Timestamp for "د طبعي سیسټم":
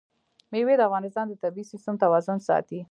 1.27-1.95